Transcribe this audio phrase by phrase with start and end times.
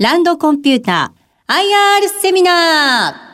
[0.00, 3.28] ランドコンピューター IR セミナー。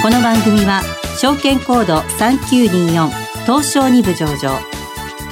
[0.00, 0.82] この番組は
[1.18, 3.10] 証券コード3924
[3.46, 4.60] 東証2部上場。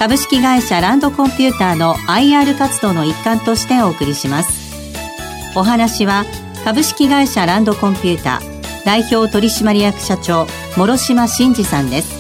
[0.01, 4.51] 株式会社ランドコンピューターの IR 活動の一環としてお送りします。
[5.57, 6.25] お話は
[6.65, 12.20] 株式会社ランドコンピューター代表取締役社長諸島真二さんです。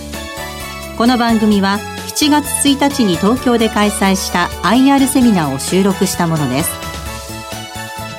[1.00, 1.78] この番組は
[2.14, 6.70] 7月1日に東京で開催した IR セミナーを収録したものです。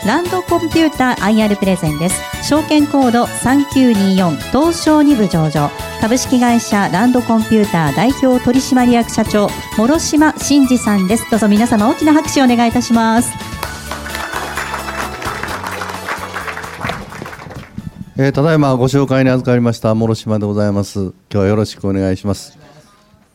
[0.03, 2.19] ランドコンピューター IR プレゼンです。
[2.43, 5.69] 証券コード3924東証2部上場。
[6.01, 11.29] 株式会社ランドコンピューター代表取締役社長諸島真二さんです。
[11.29, 13.31] どうぞ皆様大きな拍手をお願いいたします。
[18.17, 20.99] えー、ただいまご紹介に預かりました諸島でございます。
[20.99, 22.60] 今日はよろしくお願いします。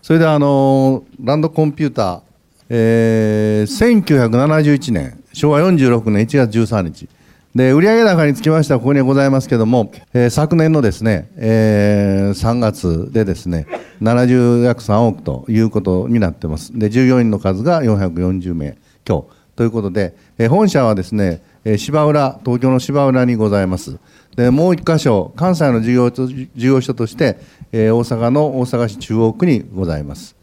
[0.06, 2.22] それであのランドコンピューター、
[2.68, 7.08] えー、1971年昭和46年1月13日。
[7.56, 13.66] で売上高につきましてはここにございますけれども、えー、昨年のですね、えー、3月でですね
[14.00, 16.78] 70約3億ということになってます。
[16.78, 21.42] で従業員の数が440名強ということで、えー、本社はですね
[21.78, 23.98] 芝浦東京の芝浦にございます。
[24.36, 27.38] でもう一箇所関西の事業事業所として、
[27.72, 30.36] えー、大阪の大阪市中央区にございます。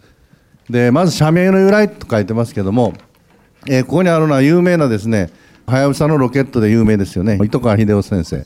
[0.69, 2.93] でまず社名の由来と書いてますけども、
[3.69, 5.29] えー、ここにあるのは有名なですね
[5.67, 7.37] はやぶさのロケットで有名ですよね。
[7.43, 8.45] 糸川秀夫先生。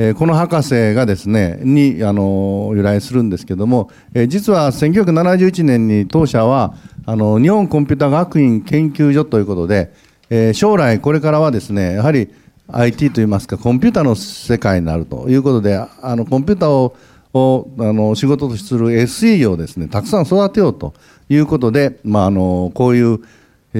[0.00, 9.92] えー、この博士がですねにあの由来するんですけども、えー、実は1971年に当社はあの日本コンピュータ学院研究所ということで、
[10.30, 12.32] えー、将来これからはですねやはり
[12.70, 16.96] IT といいますかコンピューターの世界になるということであのコンピューターを
[17.34, 20.94] をあの仕事とする SE をですねたくさん育てようと
[21.28, 23.20] いうことで、まあ、あのこういう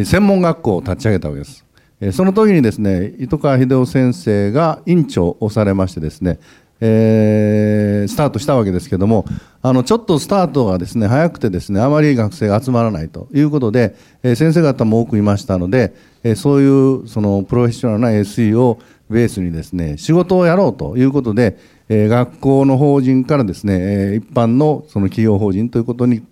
[0.04, 1.64] 専門学校を立ち上げたわけです。
[2.12, 6.38] その時にですね糸川秀夫先生が院長をされましてですね、
[6.80, 9.24] えー、スタートしたわけですけども
[9.62, 18.78] あのちょっとスタートがですね早くてですねあまり学生が集まらないということで、えー、先生方も多くいましたので、えそういうそのプロフェッショナルな SE を
[19.10, 26.22] ベースにですね仕事をやろうということで、え学校の法人からですねえ一般のその企業法人ということに、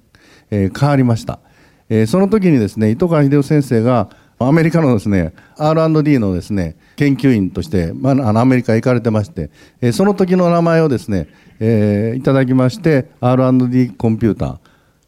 [0.50, 1.40] え変わりました、
[1.88, 11.28] えその時にですね糸川秀夫先生がアメリカのですね R&D のですね研究員として、まあ、あのアメリカへ行かれてまして、えその時の名前をですね、
[11.60, 14.58] えー、いただきまして R&D コンピューター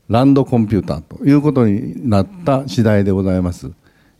[0.08, 3.70] ランドコンピューターということになった次第でございます。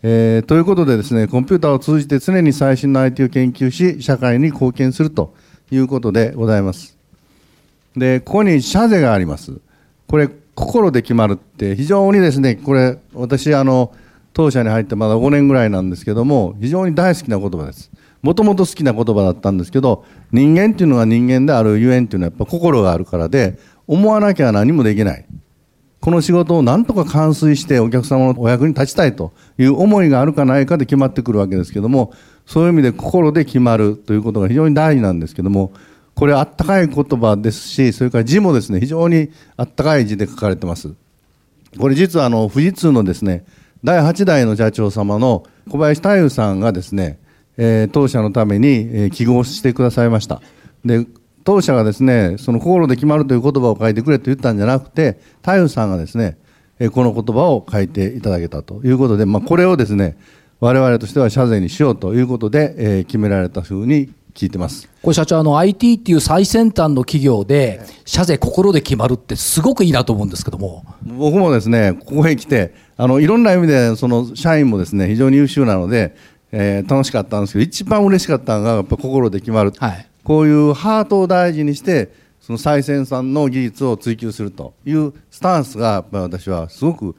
[0.03, 5.35] えー、ということでですね、コンピューターを通じて常に最新の IT を研究し、社会に貢献すると
[5.71, 6.97] いうことでございます。
[7.97, 9.59] で、ここに社税があります。
[10.07, 13.93] これ、心で決まるって非常にですね、これ、私、あの、
[14.39, 17.91] 当社に入ってまだ5年ぐらいなんですけども、非常に大好きな言葉です。
[18.23, 25.27] もともと好きな言葉だったんですけど、人間っていうのは人間であるゆえんっていうのはやっぱ心があるからで、思わなきゃ何もできない。
[25.99, 32.13] この仕事をなんとか完遂してお客様のお役に立ちたいという思いがあるかないかで決まってくるわけですけども、
[32.47, 35.73] そういう意味で心で決まるということが非常に大事なんですけども、
[36.15, 40.95] これあったかい言葉ですし、それから字もですね、非常にあったかい字で書かれてます。
[41.77, 43.45] これ実はあの、富士通のですね、
[43.85, 47.21] 第8代の社長様の小林太夫さんがですね、
[47.57, 50.41] えー、当社のために、えー、記号してくださいました。
[50.85, 51.07] で、
[51.45, 56.39] 当社がですね、その心で決まるという言葉を書いてくれと言ったんじゃなくて、太夫さんがですね、
[56.93, 60.17] この言葉を書いていただけたということで、まあ、これをですね、
[60.61, 64.89] 我々としては社税にしようということで、えー、決められたふうに聞いてます。
[65.03, 70.85] これ社長、あの IT っていう最先端の企業で、社税心で決まるってすごくいいなと思うんですけども。
[71.05, 76.15] 僕もですね、ここへ来て、あの、いろんな意味で、その社員もですね、非常に優秀なので、
[76.53, 79.73] えー、楽しかったんですけど、一番嬉しかったのが、やっぱ心で決まる。
[79.79, 80.09] はい。
[80.29, 87.17] こういうハートを大事にしてその最先端の技術を追求するというスタンスがやっぱり私はすごく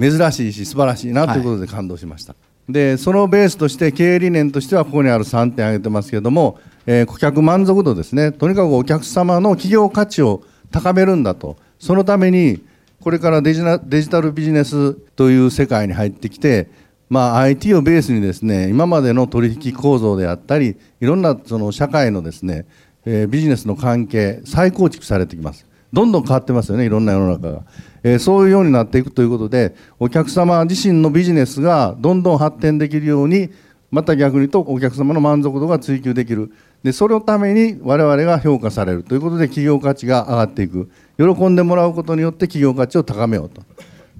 [0.00, 2.38] 珍しいし素晴らしいなということで感動しました、は
[2.70, 12.64] い、でそのベースとして経営理念としてはここにある3点挙げてますけれども、えー、顧客満足度ですねとにかくお客様の企業価値を高めるんだとそのために
[13.00, 16.68] これからデジデジタルビジネスという世界に入ってきて
[17.08, 22.66] まあ、IT をベースにですね今までの取引構造であったりいろんなその社会のですね、
[23.04, 25.66] えー、ビジネスの関係再構築されてきます。
[25.90, 27.62] どんどん変わってますよねいろんな世の中が、
[28.02, 33.48] えー、そういうようになっていくということでお客様自身のビジネスがどんどん発展できるように
[33.90, 36.52] また逆に言うとお客様の満足度が追求できる。
[36.82, 40.90] でそのために我々が評価されるということで企業価値が上がっていく。
[41.18, 43.62] 喜んでもらうことによって企業価値を高めようと。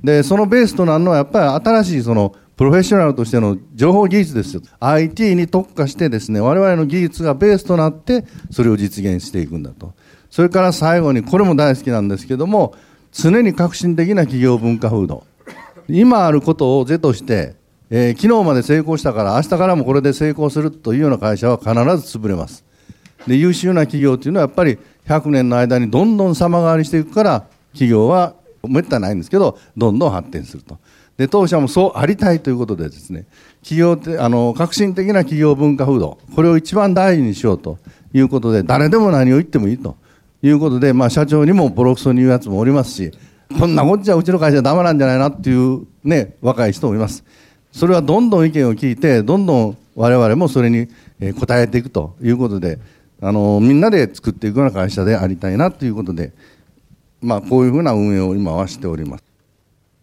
[0.02, 4.62] で、そのベースとなるのはやっぱり新しいそのプロフェッショナルとしての情報技術ですよ。
[4.80, 9.94] IT に特化してですね、我々の技術がベースとなってそれを実現していくんだと。
[10.28, 12.74] それから最後に、これも大好きなんですけども、
[13.12, 15.24] 常に革新的な企業文化風土。
[15.88, 17.54] 今あることを是として、
[17.90, 22.64] えー、昨日まで成功したから明日からもこれで成功するというような会社は必ず潰れます。
[23.26, 24.78] で優秀な企業というのはやっぱり
[25.08, 28.34] 100年の間にどんどん様変わりしていくから企業は
[28.66, 30.78] めったにないんですけどどんどん発展すると。
[31.16, 33.26] で当社もそうありたいということでですね
[33.62, 37.78] 企業ってあの革新的な企業文化風土これを一番大事にしようと
[38.12, 39.96] いうことで誰でも何を言ってもいいと
[40.42, 43.10] いうことで、まあ、社長にもボロクソに言うやつもおりますし
[43.58, 47.24] こんなこっちゃうちの会社ダメなんじゃないなっていうね若い人もいます
[47.72, 50.86] それはどんどん意見を聞いてどんどん我々もそれに
[51.20, 52.78] 応えていくということで
[53.20, 56.32] あのみんなで作っていくような会社でありたいなということで、
[57.20, 59.24] まあ、こういうふうな運営を今はしております。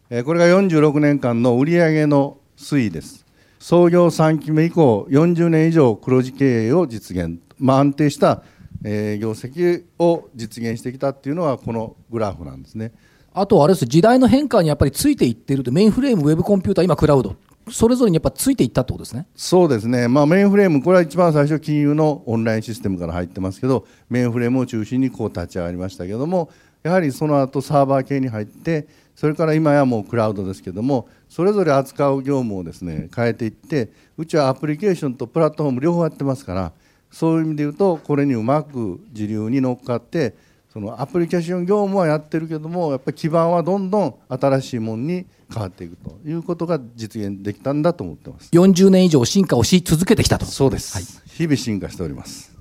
[0.10, 3.26] えこれが46年間の売上の推移です。
[3.60, 8.44] 創業3期目以降、40年以上黒字経営を実現、まあ、安定した、
[8.84, 12.92] え業績を実現してきたっていうのは、このグラフなんですね。
[13.34, 17.36] あとあれです時代の変化にやっぱりついていってると、メインフレーム、ウェブコンピューター、今、クラウド、
[17.72, 19.28] それぞれにやっぱついていったってことですね。
[19.36, 26.50] そうですね、まあ、メインフレーム、これは一番最初、金融のオンラインシステムから入ってますけど、メインフレームを中心にこう立ち上がりましたけども、
[26.84, 36.72] やはりその後サーバー系に入って、それから今やもうクラウドですけども、それぞれ扱う業務をですね変えていって、うちはアプリケーションとプラットフォーム両方やってますから、
[37.12, 40.36] そういう意味で言うと、これにうまく時流に乗っかって、
[40.76, 48.50] そのアプリケーション業務はやってるけどもやっぱり基盤はどんどん新しいものに変わっていくということが実現できたんだと思ってます。
[48.52, 50.46] 40年以上進化をし続けてきたと。
[50.46, 52.56] そうです、はい、日々進化しております。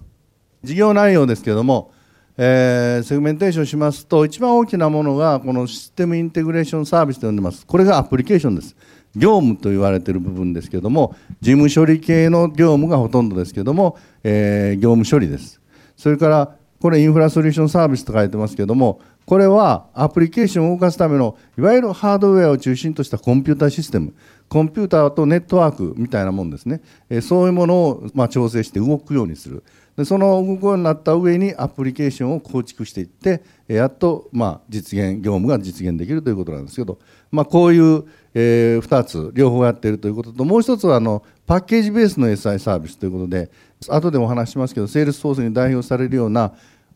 [0.63, 1.93] 事業内容ですけれども、
[2.37, 7.67] えー、セグメンテーションしますと一番大きなものがこのシステムインテグレーションサービスと呼んでます。
[7.67, 8.77] これがアプリケーションです。
[9.15, 15.61] 業務と言われている部分ですけれども事務処理系の業務がほとんどですけれども、えー、業務処理です。
[15.97, 24.13] それからこれインフラソリューションサービスと書いてますけども、これはアプリケーションを動かすためのいわゆるハードウェアを中心としたコンピューターシステム、
[24.51, 29.65] コンピューターとネットワークみたいなもんですね、えそういうものをま調整して動くようにする。
[29.97, 36.99] でその動くようになった上にアプリケーションを構築していって、やっとま実現、業務が実現できるということなんですけど、
[37.31, 38.05] まあ、こういう、
[38.35, 43.51] え2つ、両方やっているということと、もう一つはあのパッケージベースの SI サービスということで、
[43.89, 46.53] 後でもお話しますけど、セールスフォースに代表されるような、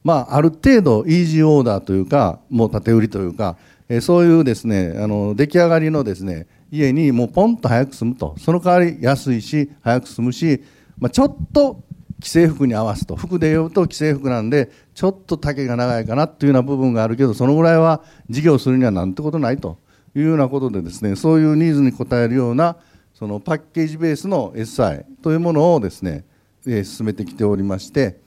[0.09, 3.59] まあ、ある程度イージーオーダーというか、もう建売りというか、
[3.91, 8.35] えそういうですね、あの、出来上がりのですね、家にもうポンと早く住むと。
[8.39, 10.65] その代わり安いし、早く住むし、
[10.99, 11.83] まあ、ちょっと
[12.23, 13.17] 既製服に合わすと。
[13.17, 19.77] 服で言うと既製服なんで、ちょっと丈が長いかなっていうような部分があるけど、そのぐらいは事業するにはなんてことないと
[20.17, 22.79] いうようなことでですね、そういうニーズに応えるような、
[23.13, 26.25] そのパッケージベースの SI というものをですね、
[26.67, 28.23] え進めてきておりまして、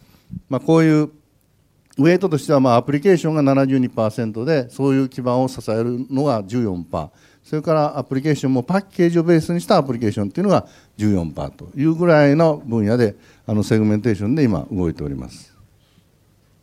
[0.48, 1.10] まあ、こういう
[1.98, 7.10] ウェイトとしてはまあアプリケーションが72%でそういう基盤を支えるのが14%
[7.44, 10.68] それからアプリケーションもパッケージをベースにしたアプリケーションというのが
[10.98, 13.16] 14%というぐらいの分野で
[13.46, 15.54] あのセグメンテーションで今動いております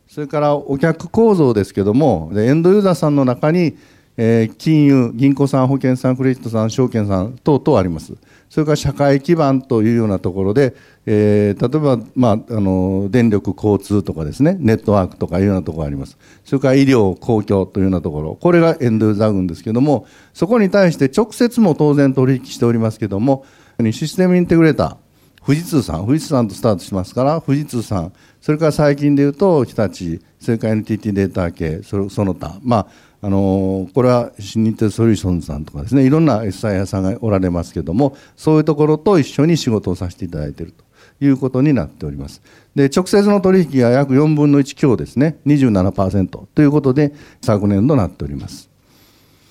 [0.07, 3.77] それからお客構造ですけどもエンドユーザーさんの中に
[4.21, 8.17] え金融、銀行さん、保険さん、クレジットさん、証券さん等々あります。
[8.49, 10.75] それから社会基盤というようなところで、
[11.05, 16.17] えー、例えば、まあ、あの電力、交通とかですね、ネットワークとかいうようなところがあります。
[16.43, 23.45] それから医療、公共というようなところ、これがエンドユーザー群ですけども、そこに対して直接も当然取引しておりますけども、
[23.91, 32.87] システムインテグレーター、富士通さん、富士通さんとスタートしますから、富士通さん、それから最近でいうと、日立、それから NTT データ系、そその他、まあ、
[33.21, 40.85] あのこれは新日鉄ソリューションズさんとかですねいろんな SI 屋さんがおられますけどもそういうところと一緒に仕事をさせていただいていると
[41.19, 42.41] いうことになっております。
[42.75, 45.37] で直接の取引が約4分の1強ですね。
[45.45, 48.69] 27%ということで昨年度なっております。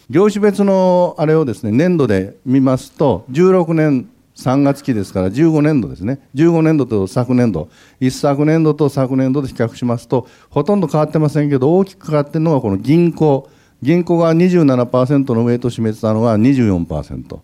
[0.08, 6.20] 業種別のあれをですね年度で見ますと16年3月期ですから15年度ですね。
[6.34, 7.68] 15年度と昨年度。
[8.00, 13.50] 一昨年度と昨年度で比較しますとほとんど変わってませんけど大きく変わっているのがこの銀行。
[13.82, 17.40] 銀行が27%のウェイトを占めてたのが24%、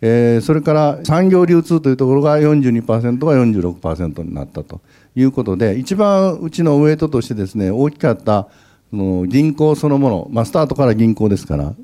[0.00, 4.80] えー、それから産業流通というところが42%が46%になったと
[5.14, 8.48] いうことで一番うちのウェイトとしてですね大きかった
[8.92, 11.74] の銀行そのもの、まあ、スタートから銀行ですから、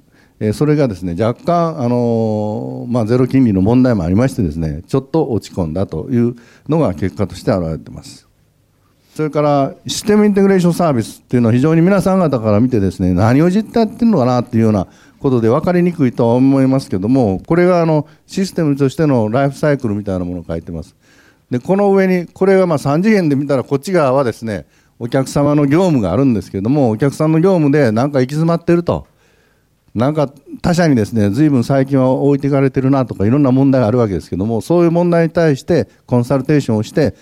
[0.41, 6.37] えー、それがですね若干、あのー、まあ、ゼロ金利の問題もありましてですねちょっと落ち込んだという
[6.69, 8.24] のが結果として現れています。
[9.14, 14.88] それからシステムインテグレーションサービスっていうのは非常に皆さん方から見てですね、何を実態やってるのかなっていうような
[15.21, 20.97] ことで分かりにくいとは思いますけども、これがあのシステムとしてのライフサイクルみたいなものを書いてます。
[21.49, 24.66] で、この上に、これがまあ3次元で見たらこっち側はですね、
[24.99, 29.06] お客様の業務があるんですけども、お客さんの業務で何か行き詰まってると。
[29.94, 30.28] なんか
[30.61, 37.14] 他社にですね、随分最近は置いていかれてるなとかいろんな問題があるわけですけども、そういう問題に対してコンサルテーションをして、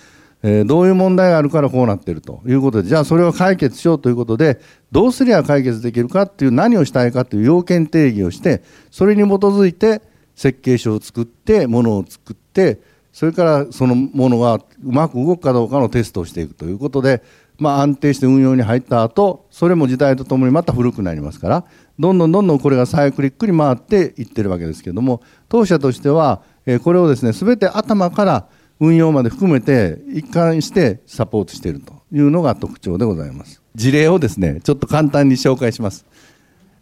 [0.43, 4.59] え、どういう問題があるからこうなってるということで、じゃあそれを解決しようということで、
[4.91, 10.01] どうすりゃ解決できるかっていう、何をしたいかという要件定義をして、それに基づいて
[10.35, 12.79] 設計書を作って、ものを作って、
[13.13, 17.23] それからそのものがうまく動くかどうかのテストをしていくということで、
[17.59, 21.65] まあ、安定して運用に入った後それも時代とともにまた古くなりますから
[21.99, 28.47] どんどんどんどんこれがサイクリックに回っていってるわけですけども当社としてはえこれをですね全て頭から
[28.83, 33.61] 運用まで含めて一貫してサポートしているというのが特徴でございます。
[33.75, 36.05] 事例をですね、ちょっと簡単に紹介します。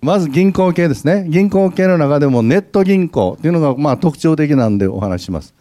[0.01, 1.27] まず銀行系ですね。
[1.29, 5.53] 銀行系の中でもネット銀行というのがまあ特徴的なんでお話します。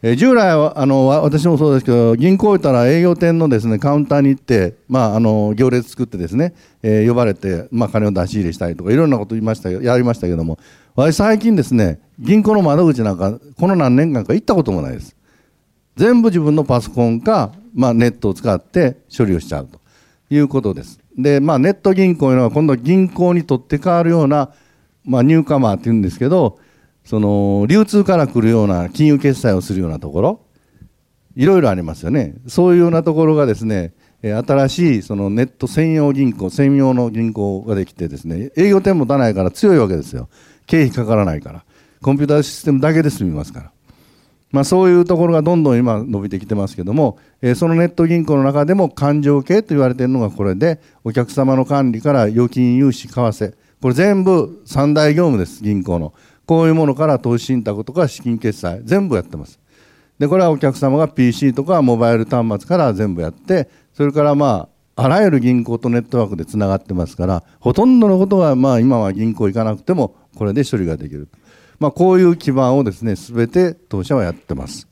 [0.00, 10.60] え従来はあの私もそうですけど銀行行ったら営業店のですねカウンターに行って、まあ、あの行列作ってですね、えー、呼ばれて、まあ、金を出し入れしたりとかいろんなこと言いましたやりましたけども
[10.94, 15.16] 私最近ですね銀行の窓口なんかこの何年間か行ったこともないです
[15.98, 19.80] 全部自分のパソコンか、まあ、ネットを使って処理をしちゃうと
[20.30, 21.00] いうことです。
[21.18, 24.52] で、まあ、ネット銀行というのは今度は銀行にとって変わるような、
[25.04, 26.60] まあ、ニューカマーっていうんですけど、
[27.04, 30.40] その流通から来るような金融決済をするようなところ、
[31.34, 32.36] いろいろありますよね。
[32.46, 40.28] そういうようなところがですね、新しいそのネット専用銀行、専用の銀行ができてですね、営業店も出ないから強いわけですよ。
[40.66, 41.64] 経費かからないから。
[42.02, 43.72] コンピューターシステムだけで済みますから。
[44.50, 53.54] まあ、そういうところがどんどん今伸びてきてますけども、えー、そのネット銀行の中でも勘定系と言われているのがこれでお客様の管理から預金融資為替。
[53.80, 56.14] これ全部三大業務です銀行の。
[56.46, 59.60] こういうものから投資信託とか資金決済全部やってます。
[60.18, 71.28] でこれはお客様が PC とかモバイル端末から全部やってそれからまああらゆる銀行とネットワークでつながってますからほとんどのことはまあ今は銀行行かなくてもこれで処理ができる
[71.78, 74.88] まあ、こういう基盤をですね、すべて当社はやってます。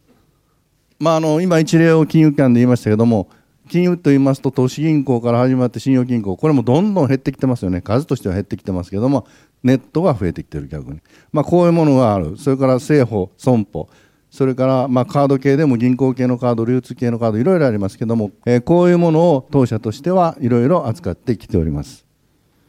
[0.99, 3.28] まあ、あの、今一例を金融機関で言いましたけども、
[3.69, 7.81] 金融と言いますと、投資銀行から始まって信用金庫、これもどんどん減ってきてますよね。
[7.81, 9.26] 数としては減ってきてますけども、
[9.64, 11.00] ネットが増えてきてる逆に。
[11.33, 12.37] まあ、こういうものがある。
[12.38, 13.88] それから政保、損保、
[14.31, 22.05] それからまあカード系でも銀行系のカード、流通系のカード、いろいろありますけども、えー、こういうものを当社としてはいろいろ扱ってきております。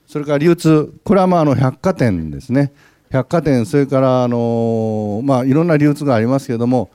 [0.05, 2.71] それから流通、これはまああの百貨店ですね。
[3.09, 6.89] 百貨店それからあの、まあ、いろんな流通がありますけれども、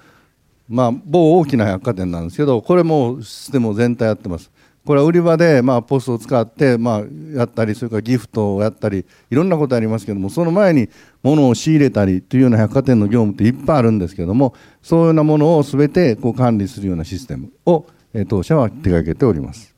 [0.68, 4.50] まあ、某大きな百貨店なんですけどこれもシステム全体やってます。
[4.84, 7.02] これは売り場で、まあ、ポストを使って、まあ、
[7.32, 10.88] やったりそれからギフトをやったりいろんなことありますけどもその前に
[11.22, 19.71] 物を仕入れたりというような百貨店の業務っていっぱいあるんですけどもそういうようなものを全てこう管理するようなシステムを、え当社は手掛けております。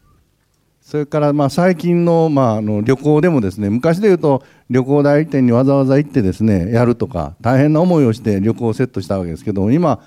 [0.84, 10.04] それからまあ最近のまああの旅行でもですね昔でいうと旅行代理店にわざわざ行ってですねやるとか大変な思いをして旅行をセットしたわけですけど今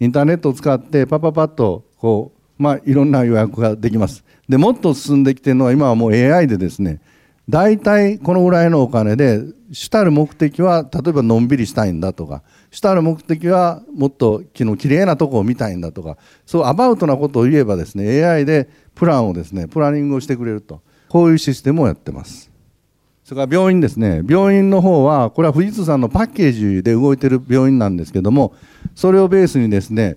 [0.00, 4.24] インターネットを使ってパパパッとこうまあいろんな予約ができます。
[4.48, 7.00] でもっと進んできてるのは今はもう AI でですね
[7.48, 9.42] 大体このぐらいのお金で
[9.72, 20.80] 主たる目的は例えばのんびりしたいんだとか主たる目的はもっと昨日綺麗なとこを見たいんだとかそうアバウトなことを言えばですね AI でプランをですね、プランニングをしてくれると。
[21.08, 22.50] こういうシステムをやってます。
[23.24, 24.22] それから病院ですね。
[24.28, 28.54] 病院の方は、これは富士通さんのパッケージで動いてる病院なんですけども、
[28.94, 30.16] それをベースにですね、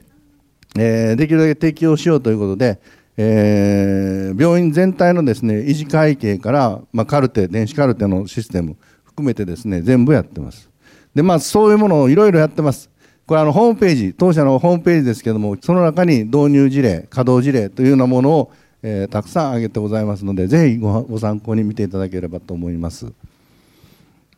[0.78, 2.80] えー、できるだけ適用しようということで、
[3.18, 10.70] えー、病院全体のですね、維持会計から、まあ、カルテ、電子カルテのシステム含めてですね、全部やってます。
[11.14, 12.90] で、まあ、そういうものをいろいろやってます。
[13.26, 23.12] これあのホームページ、当社のホームページですけども、その中に導入事例、稼働事例というようなものをえー、たくさん挙げてございますのでぜひご参考に見ていただければと思います。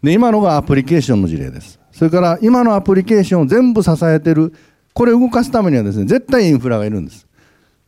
[0.01, 1.79] で今のがアプリケーションの事例です。
[1.91, 4.53] それから今のアプリケーションを全部支えてる
[4.93, 7.27] これを動かすためにはですね絶対インフラがいるんです。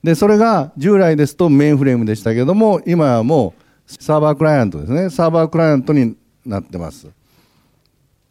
[0.04, 5.10] でそれが従来ですとメインフレームでしたけども今はもうサーバークライアントですね。
[5.10, 7.08] サーバークライアントになってます。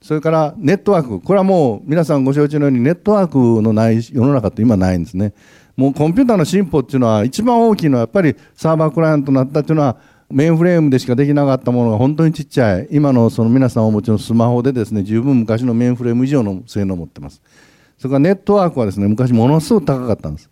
[0.01, 1.21] それからネットワーク。
[1.21, 5.33] これはもう皆さんご承知のようにネットワークのない世の中って今ないんですね。
[5.77, 9.97] もうコンピューターの進歩っていうのは一番大きいのはやっぱりサーバークライアントになったっていうのは
[10.31, 12.89] メインフレームでしかできなかったものが本当にちっちゃい。
[12.91, 17.43] 今のその皆さんお持ちのスマホでですね十分昔のメインフレーム以上の性能を持ってます。
[17.99, 20.51] それからネットワークはですね昔ものすごく高かったんです。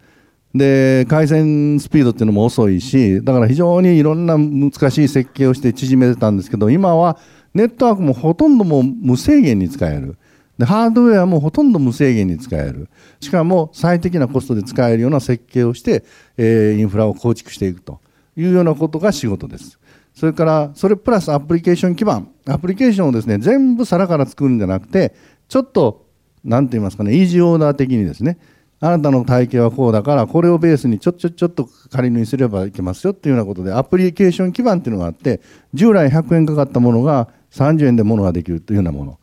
[0.55, 7.19] で、回線スピードっていうのも遅いし、だから非常にいろんな難しい設計をして縮めてたんですけど、今は
[7.55, 10.17] ネットワークもほとんどもう無制限に使える。
[10.61, 12.89] で、ハードウェアもほとんど無制限に使える。
[13.21, 16.05] しかも最適なコストで使えるような設計をして、
[16.37, 18.01] え、インフラを構築していくと
[18.37, 19.79] いうようなことが仕事です。
[20.15, 22.29] それから、それプラスアプリケーション基盤。
[22.47, 25.15] アプリケーションをですね、全部皿から作るんじゃなくて、
[25.49, 26.07] ちょっと、
[26.45, 28.39] なんて言いますかね、イージーオーダー的にですね、
[28.81, 35.41] あなたの体系はこうだから、これをベースにちょっちょちょっと仮にすればいけますよっていうようなことで、アプリケーション基盤っていうのがあって、
[35.73, 39.19] 従来100円かかったものが30円でものができるというようなもの。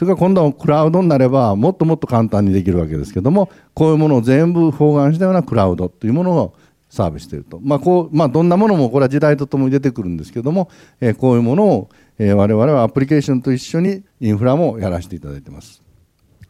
[0.00, 6.54] それから今度はクラウドになれば、もっともっと簡単にできるわけですけども、こういうものを全部包含したようなクラウドというものを
[6.88, 7.60] サービスしていると。
[7.62, 10.70] まあ、こう、まあ、どんなものもこれは時代とともに出てくるんですけども、
[11.02, 15.82] えー、こういうものを、えー、我々はアプリケーションと一緒にインフラもやらせていただいてます。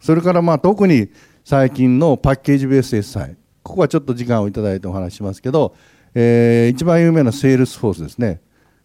[0.00, 1.08] それからまあ特に
[1.44, 3.34] 最近のパッケージベース SI。
[3.64, 5.74] ここはちょっと時間をいただいてお話しますけど、
[6.14, 8.42] えー、一番有名なセールスフォースですね。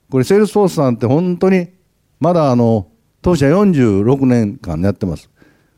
[0.09, 1.69] これセールスフォースさんって本当に
[2.19, 2.87] まだあの
[3.25, 5.31] 当社46年間やってます。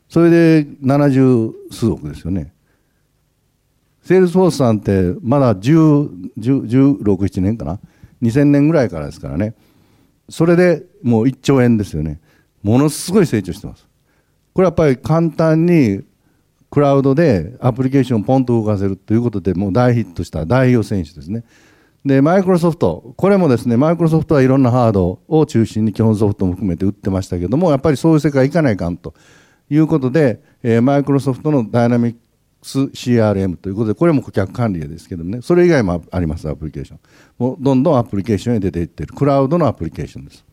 [0.10, 2.51] それで70数億ですよね。
[4.04, 7.80] セールスフォースさんってまだ10、16、7年かな。
[8.22, 9.56] 2000年ぐらいからですからね。
[10.27, 12.20] それでもう1兆円ですよね。
[12.63, 13.88] ものすごい成長してます。
[14.54, 16.01] これはやっぱり簡単に
[16.70, 21.46] クラウドでアプリケーションをポンと動かせるということでもう大ヒットした代表選手ですね。
[22.08, 29.14] で、マイクロソフト、これもですね、マイクロソフトはいろんなハードを中心に基本ソフトも含めて売ってましたけども、やっぱりそういう世界行かないかんと
[29.70, 32.20] いうことで、えー、マイクロソフトのダイナミック
[32.64, 37.00] ス CRM ということで、これも顧客管理ですけどもね、それ以外もあります、アプリケーション。
[37.38, 40.46] もうどんどんアプリケーションへ出ていってる、クラウドのアプリケーションです。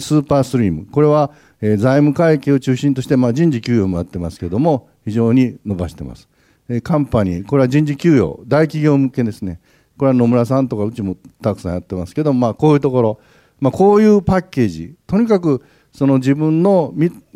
[0.00, 6.28] スーパーストリーム、これは、えー、財務会計を中心として、まあ、人事給与もやってますけども、非常に伸ばしてます。
[6.68, 9.60] え、カンパニー、これは人事給与、大企業向けですね。
[9.96, 13.20] これは野村さんとかうちもたくさんやってますけど、まあ、こういうところ、
[13.60, 16.94] まあ、こういうパッケージ、とにかくその自分の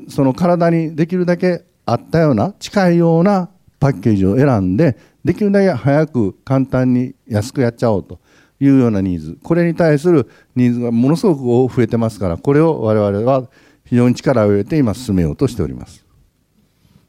[0.08, 8.20] その体にできるだけあったような、近いようなパッケージを選んで、できるだけ早く簡単に安くやっちゃおうと
[8.60, 13.48] いうようなニーズ、これに対するニーズがものすごく増えてますから、これを我々は
[13.84, 16.05] 非常に力を入れて今進めようとしております。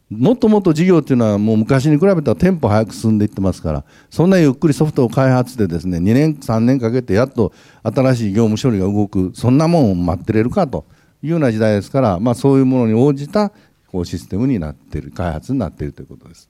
[0.09, 7.51] もっともっと事業っていうのはもう昔に比べたらテンポ早く進んでいってますから、そんなゆっくりソフトを開発でですね、2年、3年かけてやっと
[7.83, 10.85] 新しい業務処理が動く、そんなもんを待ってれるかと
[11.21, 13.51] いうような時代ですから、まあそういうものに応じた
[13.91, 16.49] こうシステムになっている、開発になっているということです。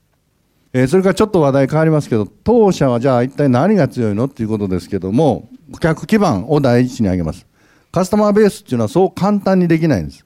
[0.74, 7.48] えー、それからちょっと話題変わりますけど、当社はじゃあ一体何が強いのっていうことですけども、顧客基盤を第一に挙げます。
[7.92, 10.24] カスタマーベースっていうのはそう簡単にできないんです。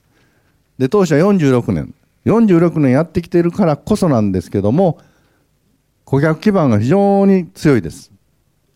[0.77, 1.93] で、当社46年。
[2.25, 4.99] 46年やってきているからこそなんですけども、
[6.05, 8.11] 顧客基盤が非常に強いです。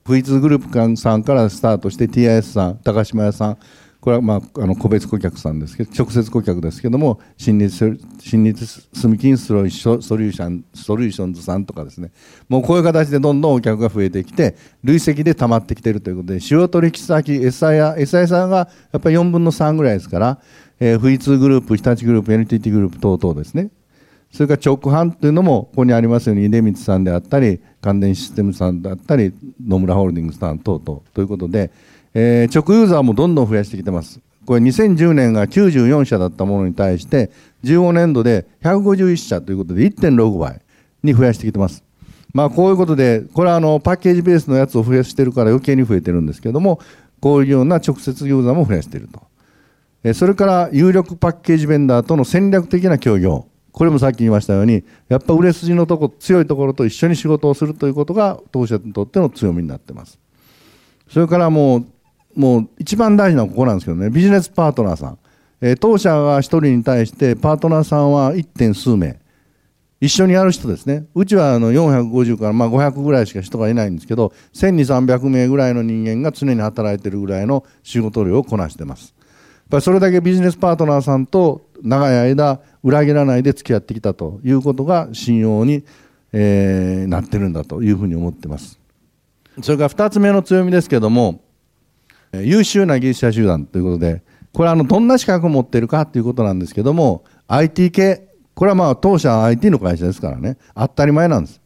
[0.06, 3.58] V2 グループさんからスタートして TIS さん、高島屋さん、
[4.06, 7.72] これは、まあ、あの個別顧客さんですけど、直接顧客ですけども、新日
[8.20, 12.12] 新日住金ソリューションソリューションズさんとかですね、
[12.48, 20.40] もうこういう形でどんどんお客が増えてきて、累積で溜まってきているということで、主要取引先、SI や SI さんがやっぱり4分の3ぐらいですから、
[20.80, 23.70] えー、V2 グループ、日立グループ、NTT グループ等々ですね。
[24.32, 29.34] それから直販というのも、ここにありますように、出光さんであったり、関電システムさんであったり、
[29.66, 31.72] 野村ホールディングスさん等々ということで、
[32.14, 34.20] えー、直ユーザーもどんどん増やしてきてます。
[34.46, 37.32] これ2010年が94社だったものに対して、
[37.64, 40.62] 15年度で151社ということで1.6倍
[41.04, 41.84] に増やしてきてます。
[42.34, 46.80] まあこういうことで、これはあのパッケージベースのやつを増やしてるから余計に増えてるんですけども、
[47.22, 49.22] こういうような直接ユーザーも増やしていると。
[50.14, 53.48] それから有力パッケージベンダーとの戦略的な協業。
[53.72, 60.18] これもさっき言いましたように、やっぱ売れ筋のとこ、強いところと一緒に仕事をするということが当社にとっての強みになってます。
[61.10, 61.86] それからもう、
[62.36, 65.18] もう一番大事なのはここなんですけどね、ビジネスパートナーさん。
[65.60, 68.44] えー、当社が1人に対してパートナーさんは 1.
[68.44, 69.20] 点数名。
[70.00, 71.06] 一緒にやる人ですね。
[71.16, 79.15] うちはあの450からまあ500ぐらいしか人がいないんですけど、1200、300名ぐらいの人間が常に働いてるぐらいの仕事量をこなしてます。
[79.70, 85.84] ぱりそれだけビジネスパートナーさんと長い間裏切らないで付き合ってきたということが信用に、
[86.32, 88.80] えー、なってるんだというふうに思ってます。
[89.62, 91.42] それから2つ目の強みですけども、
[92.34, 94.22] 優秀な技術者集団ということで、
[94.54, 101.62] これはあのどんな資格を持っているかということなんですけども、IT 系、これはまあ当社 IT の会社ですからね、当たり前なんです。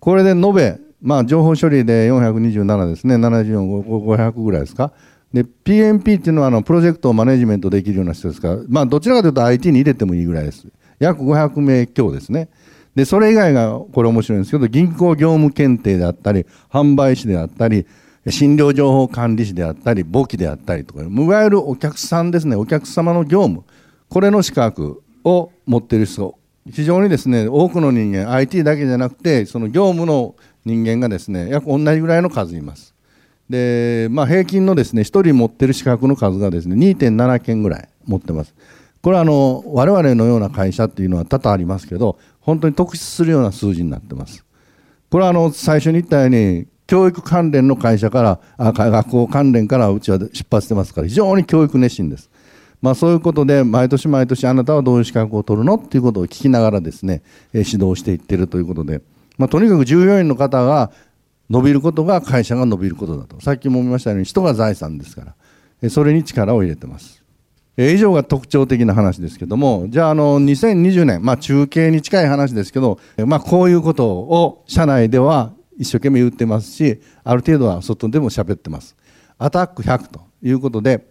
[0.00, 4.92] これで延べ、まあ情報処理で427ですね、74、500ぐらいですか。
[5.32, 10.66] で、PMP っていうのはあのプロジェクトをマネジメントできるような人ですから、まあどちらかというと IT に入れてもいいぐらいです。
[10.98, 12.48] 約500名強ですね。
[12.94, 17.86] で、それ以外がこれ面白いんですけど、銀行業務検定であったり、販売士であったり、
[18.28, 23.64] 診療情報管理士であったり、簿記であったりとか、いわゆるお客さんですね、お客様の業務、
[24.08, 26.36] これの資格を持っている人、
[26.70, 32.94] 非常にですね、多くの人間、IT だけじゃなくて、その業務の人間がですね、約同じぐらいの数います。
[33.50, 38.54] で、まあ、平均のですね、1人持ってる資格の数がですね、2.7件ぐらい持ってます。
[39.02, 44.44] これはあの、我々のような会社っていうのは多々ありますけど、本当に特筆するような数字になってます。
[45.10, 52.30] これはあの、最初に言ったように、教育関連の会社から、あ学校関連からうちは出発してますから、非常に教育熱心です。
[52.80, 59.02] まあ、そういうことで、毎年毎年あなたはどういう資格を取るのっていうことを聞きながらですね、指導していってるということで、
[59.36, 60.90] まあ、とにかく従業員の方が
[61.50, 63.40] 伸びることが会社が伸びることだと。
[63.40, 65.34] さっきも見ましたように、人が財産ですか
[65.82, 67.22] ら、それに力を入れてます。
[67.76, 78.96] 以上が特徴的な話ですけども、じゃあ、あの、2020年、まあ、中継に近い話ですけど、まあ、こういうことを社内では一生懸命言ってますし、ある程度は外でも喋ってます。
[79.38, 81.06] アタック100ということで、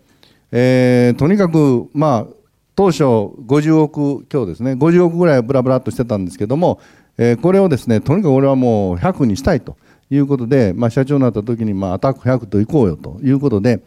[0.52, 2.34] えー、とにかく、まあ、
[2.76, 6.80] 当初50億強ですね、50億ぐらいブラブラっとしてたんですけども、
[7.17, 9.78] えー、これをですね、とにかく俺はもう100にしたいと
[10.10, 13.84] いうことで、まあ、社長になった時に、まあ、アタック100といこうよということで、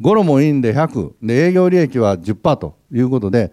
[0.00, 3.52] ゴロもいいんで100、で営業利益は10%ということで、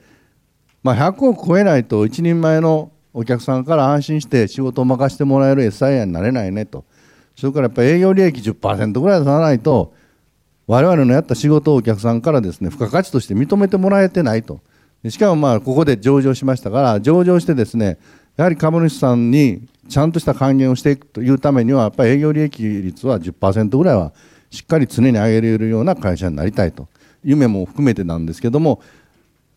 [0.81, 6.83] まあ、100を超えないと一人前のお客さんから安心して仕事を任せてもらえる SIA になれないねと。
[7.35, 9.93] それからやっぱり営業利益10%ぐらい出さないと、
[10.65, 14.61] 我々のやった仕事をお客さんからですね、付加価値として認めてもらえてないと。
[15.09, 17.97] しかもまあ、ここで上場しましたから、上場してですね、
[18.37, 24.11] やはり株主さんにちゃんとした還元をしていくというためには、やっぱり営業利益率は10%ぐらいは
[24.49, 26.87] しっかり常に上げれるような会社になりたいと。
[27.23, 28.81] 夢も含めてなんですけども、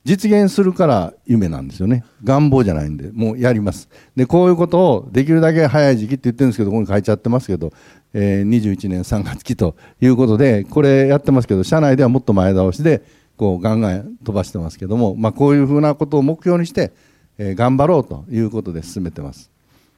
[0.05, 2.05] 実現するから夢なんですよね。
[2.23, 3.89] 願望じゃないんで、もうやります。
[4.15, 7.73] で、こういうことをできるだけ早い時期って言ってるんですけど、ここに書いちゃってますけど、
[8.13, 13.03] えー、21年3月期ということで、これやってますけど、社内ではもっと前倒しで、
[13.39, 16.93] こう、ガンガン飛ばしてますけども、まあ、こういうふうなことを目標にして、
[17.39, 19.56] えー、頑張ろうということで進めてます。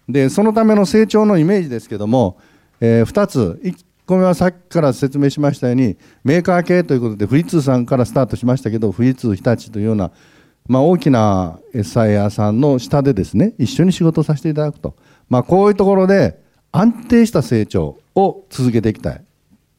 [0.08, 2.38] で、そのための成長のイメージですけども、
[2.80, 10.10] えー、2つ、1個目はさっきから説明しましたように、メーカー系ということで、富士通さんからスタートしましたけど、富士通、日立というような、
[10.66, 14.94] まあ、大きな SIR さんの下でですね、一緒に仕事させていただくと。
[15.28, 16.40] まあ、こういうところで
[16.72, 19.24] 安定した成長を続けていきたい。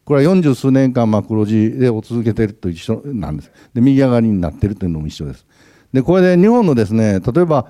[0.06, 3.52] これは40数年間、黒字でを続けていると一緒なんです。
[3.74, 5.46] で、右上がりになっているというのも一緒です。
[5.94, 7.68] で、これで日本のですね、例えば、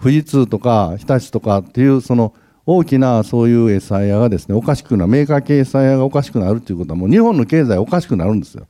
[0.00, 2.34] 富士通とか日立とかっていう、その、
[2.66, 8.66] 大きなそういう SIR がですね、おかしくなる、メーカー系 SIR がおかしくなるということは、もう日本の経済おかしくなるんですよ。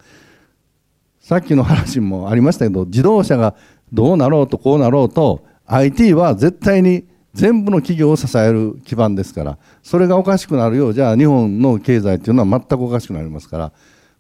[1.21, 3.55] さっきの話もありましたけど、自動車が
[3.93, 13.73] どうなろうとこうなろうと、IT は絶対に全部の企業を支える基盤ですから、それがおかしくなるよう、じゃあ日本の経済っていうのは全くおかしくなりますから、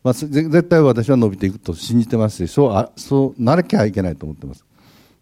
[0.02, 4.64] まあ、絶対私は伸びていくと信じてますし、そうあそうならきゃいけないと思ってます。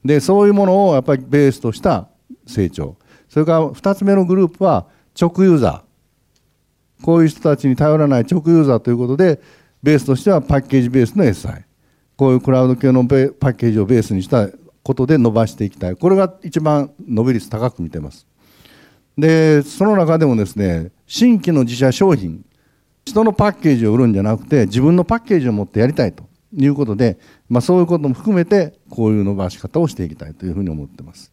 [0.04, 2.08] で、そういうものをやっぱりベースとした
[2.46, 2.96] 成長。
[3.28, 4.86] それから2つ目のグループは
[5.20, 7.04] 直ユーザー。
[7.04, 9.40] こういう人たちに頼らない直ユーザーということで、
[9.82, 11.64] ベースとしてはパッケージベースの SI。
[12.16, 14.48] こういうクラウド系のパッケージをベースにした
[14.82, 15.96] ことで伸ばしていきたい。
[15.96, 18.26] これが一番伸び率高く見てます。
[19.16, 22.44] で、その中でもですね、新規の自社商品、
[23.04, 26.24] 人のパッケージを売るんじゃなくて、自分のパッケージを持ってやりたいと
[26.56, 31.32] いうことで、まあ、そういうことも含めて、こういう伸ばし方をしていきたいというふうに思ってます。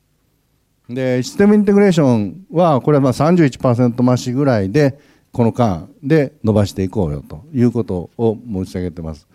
[0.89, 4.99] で、システムインテグレーションは、これはまあ31%増しぐらいで、
[5.31, 9.27] この間で伸ばしていこうよということを申し上げてます。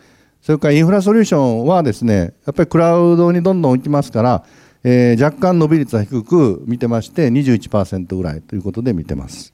[0.42, 4.44] それからインフラソリューションはですね、やっぱりクラウドにどんどん行きますから、
[4.82, 9.53] えー、若干伸び率は低く見てまして、21%ぐらいということで見てます。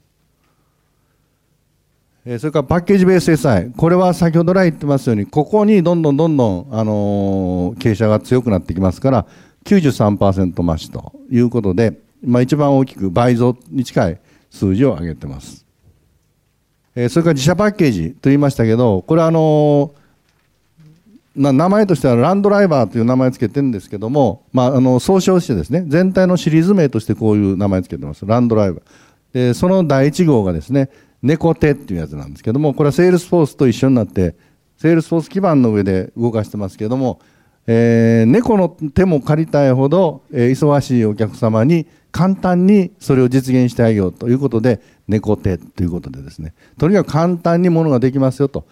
[2.23, 3.71] え、それからパッケージベース SI。
[3.75, 9.25] これは先ほど来言ってますように、ここにどんどんどんどん、あの、傾斜が強くなってきますから、
[9.65, 14.19] 93%増しということで、まあ、一番大きく倍増に近い
[14.51, 15.65] 数字を上げてます。
[16.95, 28.25] えー、それから自社パッケージと言いましたけど、これはあのー、名前としてはランドライバーという名前を付けてるんですけども、まあ、あの総称してですね、全体のシリーズ名としてこういう名前を付けてます。
[28.27, 28.83] ランドライバー。
[29.33, 30.89] で、その第1号がですね、
[31.21, 34.35] 猫手っていうやつなんですけども、これはセールスフォースと一緒になって、
[34.77, 37.19] セールスフォース基盤の上で動かしてますけども、
[37.67, 48.65] えー、猫の手も借りたいほど、えー、忙しいお客様に簡単にそれを実現してあげようということで、猫手ということでですね、とにかく簡単にものができますよと。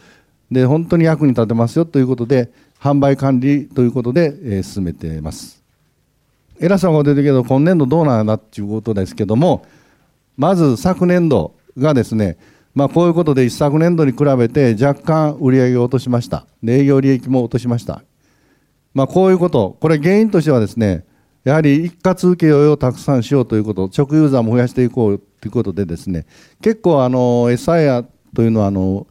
[0.51, 5.62] で、本当に役に立てますよということで、販売管理ということで、えー、進めています。
[6.59, 9.65] 偉そうなこと言うけど、今年度どうなんやなっていうことですけども、
[10.35, 12.38] まず昨年度がですね、
[12.75, 16.45] まあ、こういうことで一昨年度に比べて若干売上を落としました。
[16.63, 18.03] で営業利益も落としました。
[18.93, 21.05] まあ、こういうこと、これ原因としてはですね、
[21.43, 26.25] やはり一括請負をたくさんしようということ、直ユーザーも増やしていこうということでですね、
[26.62, 28.05] 結構あの、SIR
[28.36, 29.08] というのはあの、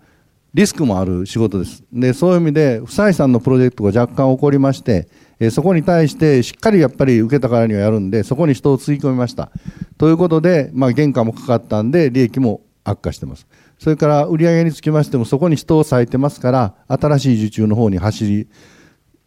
[0.54, 1.84] リスクもある仕事です。
[1.92, 5.08] で、そういう意味で、不採算のプロジェクトが若干起こりまして、
[5.40, 9.50] えそこに対してしっかりやっぱり受けたからにはやるんで、そこに人をつぎ込みました。
[9.96, 13.46] ということで、まあ、原価もかかったんで、利益も悪化してます。
[13.78, 18.48] それから売上につきましても、そこに人を割いてますから、新しい受注の方に走る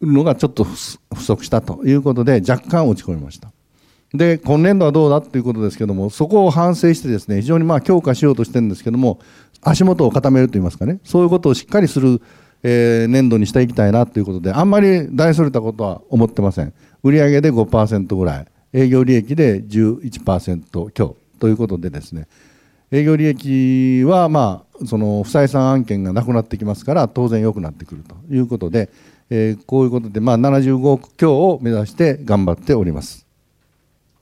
[0.02, 3.52] のがちょっと不足したということで、若干落ち込みました。
[4.12, 9.20] で、今年度はどうだということですけども、そこを反省してですね、非常にまあ強化しようとしてるんですけども、
[9.62, 12.20] 足元を固めるといいますかね、そういうことをしっかりする、
[12.62, 16.72] えー、年度にしていきたいなということで、あんまり大それたことは思ってません。
[17.02, 22.28] 売上で5%ぐらい、営業利益で11%強ということでですね、
[22.92, 28.90] 営業利益はまあ、その不採算案件がなくなってきますから、当然良くなってくるということで、
[29.30, 33.26] えー、こういうことで、まあ、75億強を目指して頑張っております。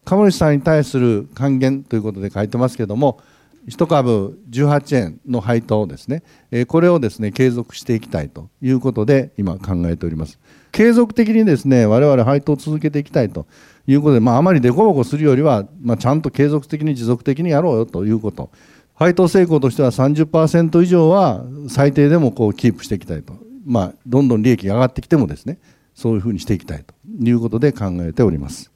[0.04, 3.20] 株主さんに対する還元ということで書いてますけども、
[3.68, 6.22] 1株18円の配当ですね、
[6.66, 10.38] これをですね継続していきたいということで、今、考えております。
[10.72, 13.46] 継続的にですね我々配当を続けていきたいと
[13.86, 18.50] いうことで、まあ、あまり凸凹するよりは、まあ、ちゃんと継続的に持続的にやろうよということ、
[18.94, 25.58] 配当成功としては30%以上は最低でもこうキープしていきたいと、まあ、どんどん利益が上がってきてもですね
[25.94, 28.70] そういうふうにしていきたいということで考えております。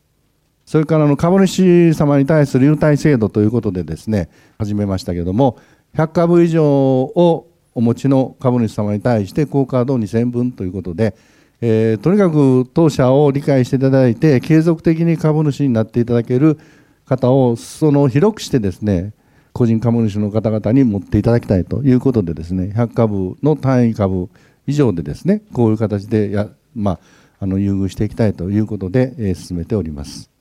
[0.66, 5.58] それからの株主様に対する優待制度ということでですね、始めましたけれども、
[5.94, 11.14] 100株以上をお持ちの株主様に対して、クオカード2000分ということで、
[11.60, 16.58] えー、とにかく当社を理解していただいて、継続的に株主になっていただける
[17.06, 19.12] 方を、その広くしてですね、
[19.52, 24.28] 個人株主の方々に持っていただきたいということでですね、100株の単位株
[24.66, 27.00] 以上でですね、こういう形でや、まあ、
[27.40, 30.33] あの優遇していきたいということで、えー、進めております。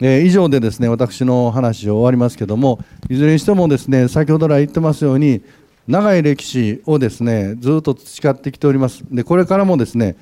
[0.00, 5.42] え、以上でですね私の話を終わりますけどもいずれにしてもですね先ほど来言ってますように
[5.86, 9.04] 長い歴史をですねずっと培ってきております。
[9.10, 10.16] でこれからもですね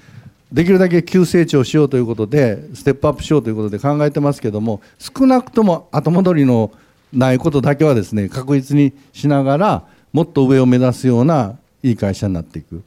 [0.53, 6.73] できるだけ急成長しようということでステップアップしようということで考えてますけども少なくとも後戻りの
[7.13, 12.83] ないことだけはですね確実にしながらもっと上を目指すようないい会社になっていく。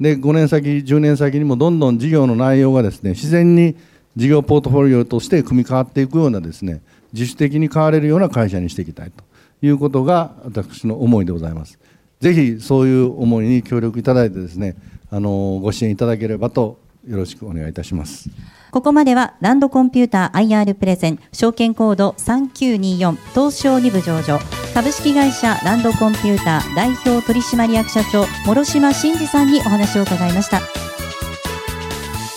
[0.00, 3.76] で5年先10年先にもどんどん事業の内容がですね自然に
[4.16, 9.24] 事業ポートフォリオとして組み変わっていくようなですね自主的に変われるような会社にしていきたいと
[9.64, 11.78] いうことが私の思いでございます。
[12.20, 14.76] ぜひそういう思いに協力いただいてですね
[15.10, 18.30] あのご支援いただければとよろしくお願いいたします。
[18.70, 24.40] ここまではランドコンピューター IR プレゼン証券コード3924東証2部上場
[24.74, 30.60] 株式会社ランドコンピューター代表取締役社長諸島真二さんにお話を伺いました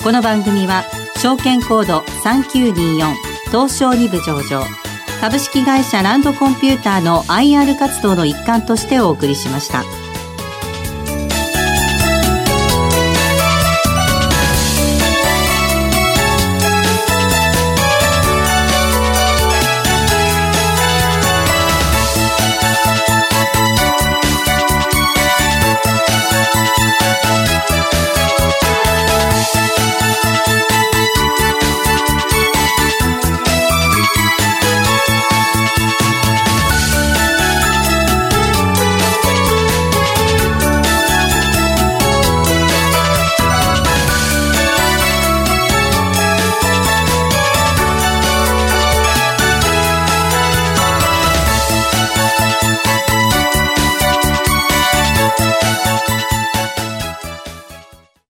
[0.03, 0.83] この番組は
[1.17, 3.13] 証券コード3924
[3.47, 4.63] 東証2部上場
[5.19, 9.83] 株式会社ランドコンピューターの IR 活動の一環としてお送りしました。